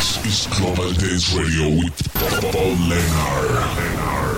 This 0.00 0.24
is 0.24 0.58
Global 0.58 0.92
Dance 0.92 1.34
Radio 1.34 1.68
with 1.68 2.12
Paul 2.14 2.74
Leonard. 2.88 4.29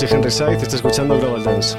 Soy 0.00 0.08
Henry 0.16 0.30
Saiz, 0.30 0.62
está 0.62 0.76
escuchando 0.76 1.18
Global 1.18 1.44
Dance. 1.44 1.76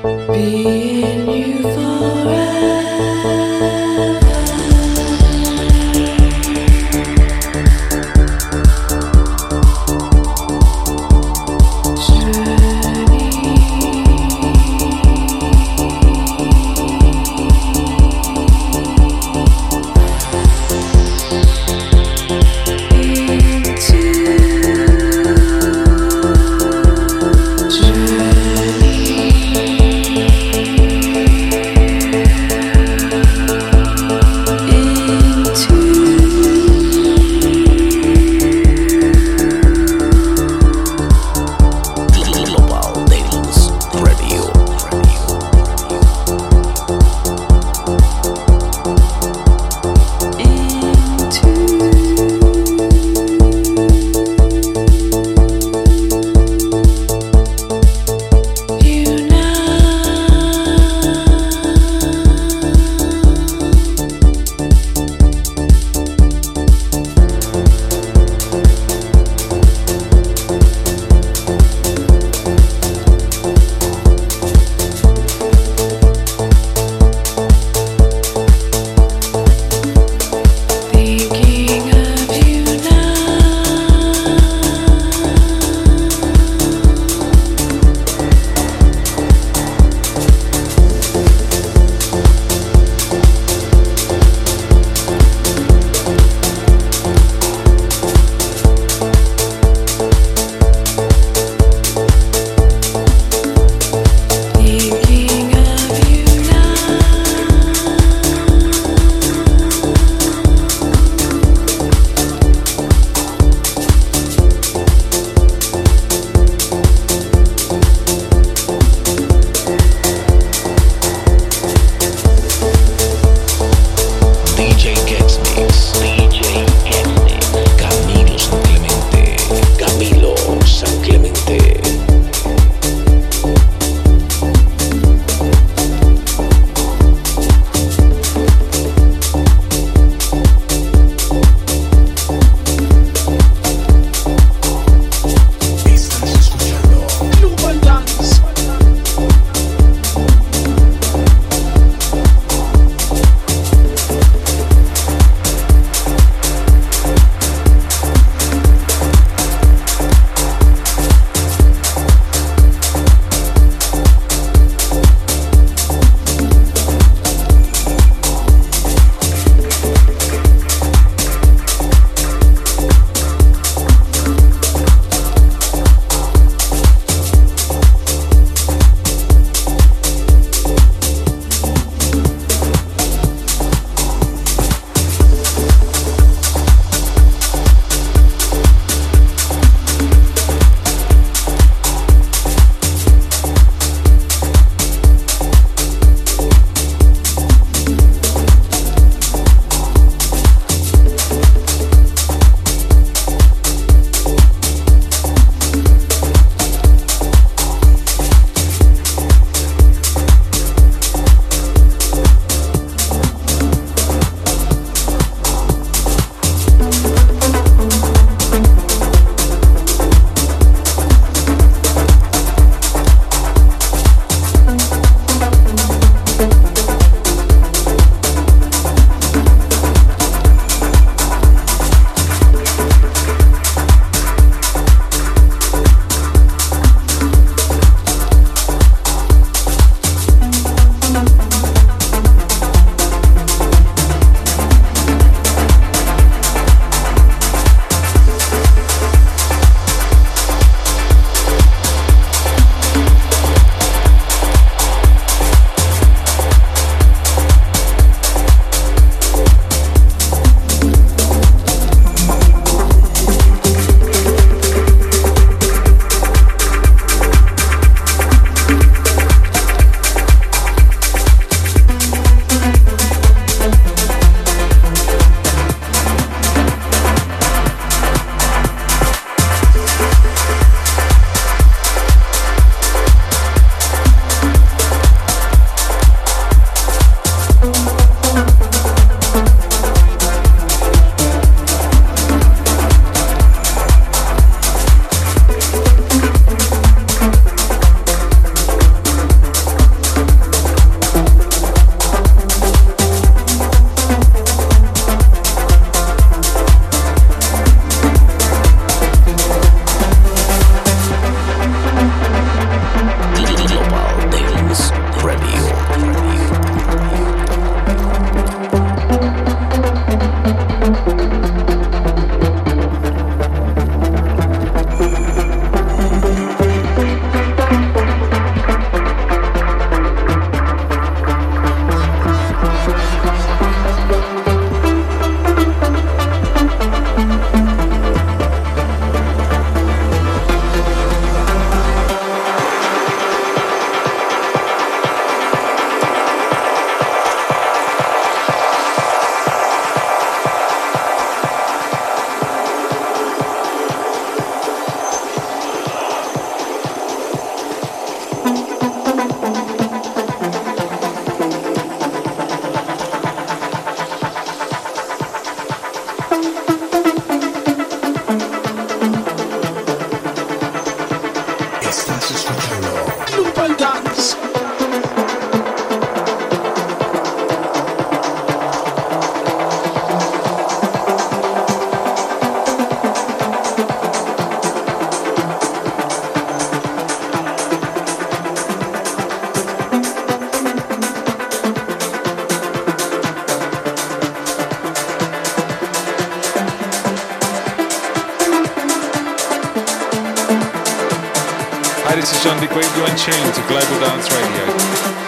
Is 402.82 402.98
You're 402.98 403.08
to 403.54 403.62
Global 403.68 404.00
Dance 404.00 404.32
Radio. 404.32 405.21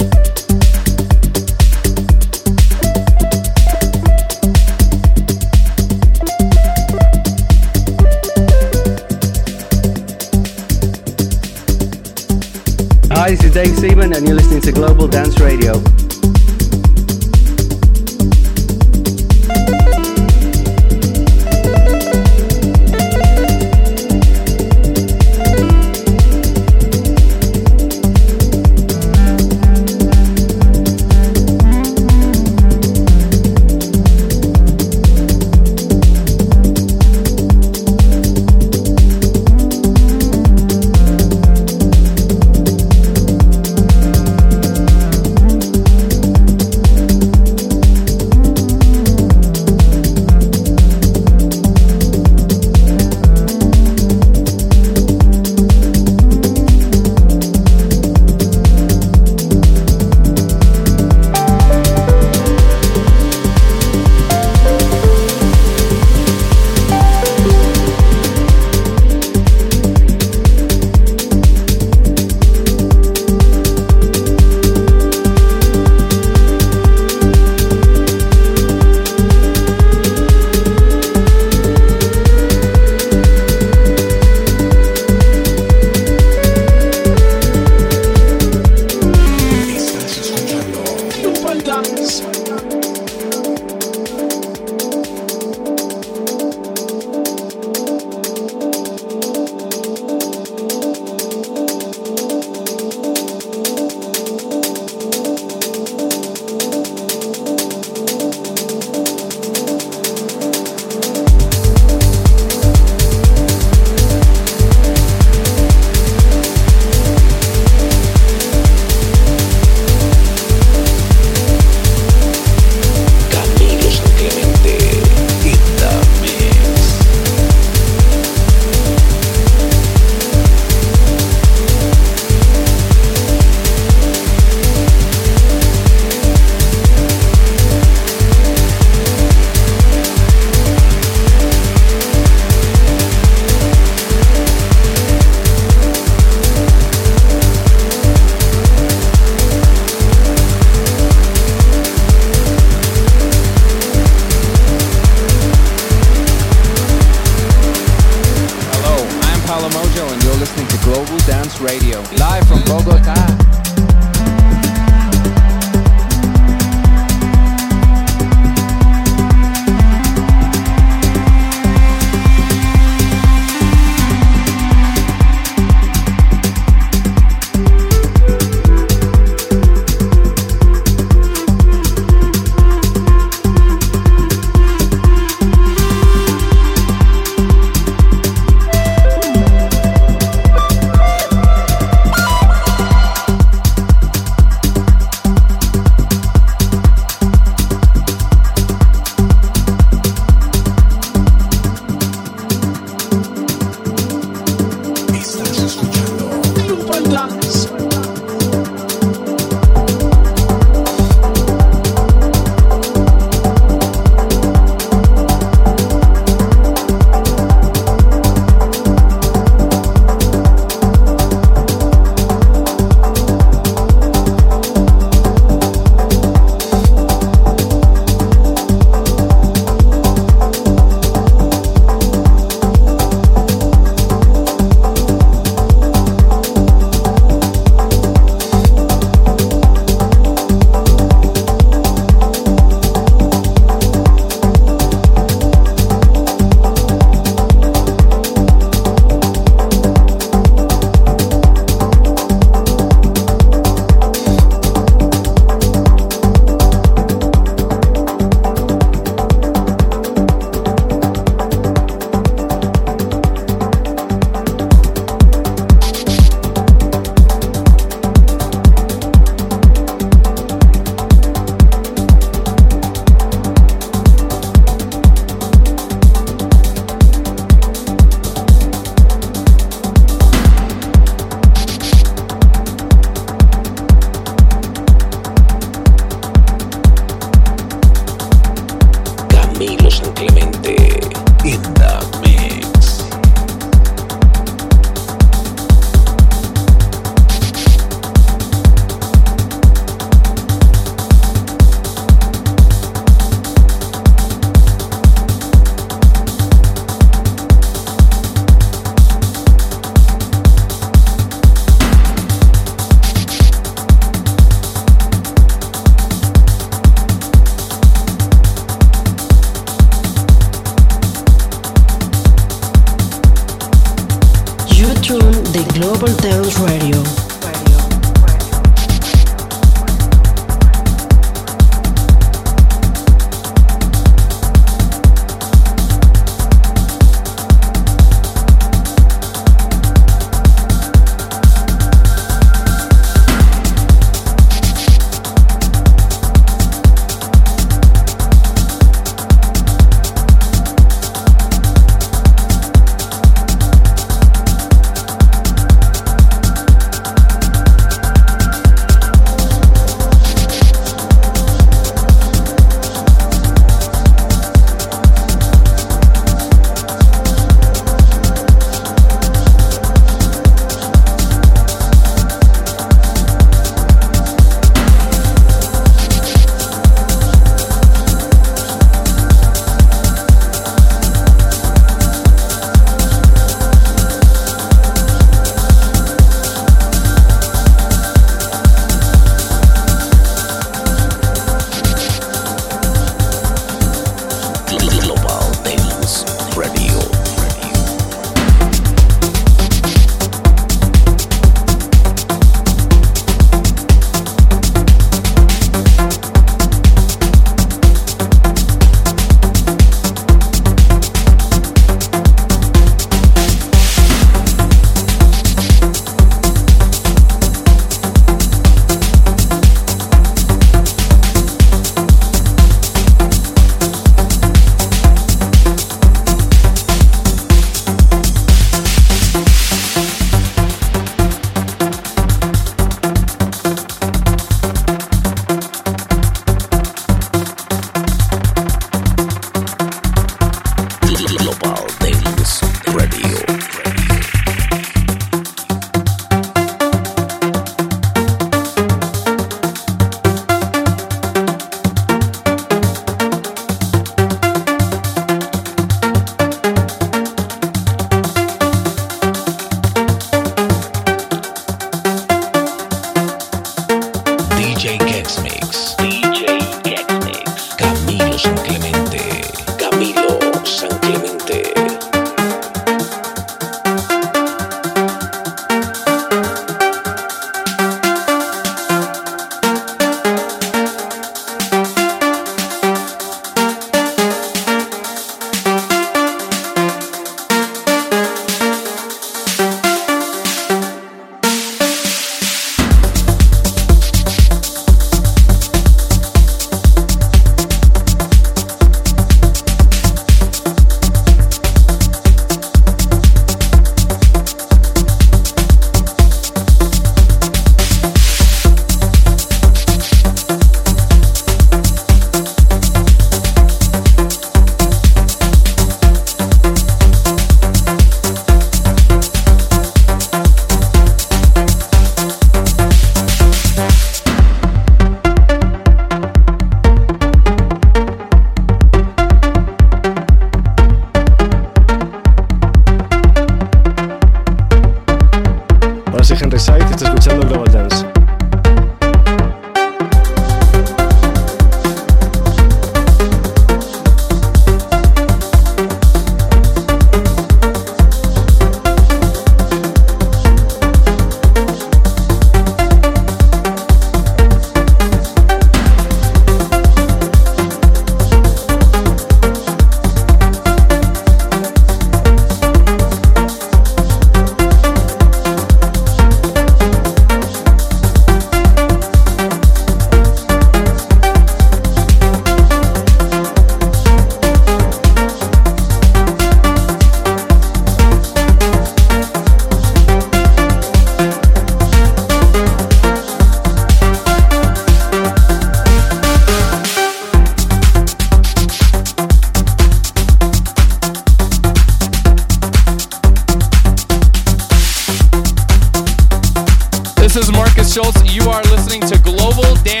Schultz. 597.91 598.33
You 598.33 598.49
are 598.49 598.63
listening 598.71 599.01
to 599.01 599.19
Global 599.19 599.75
Dance. 599.83 600.00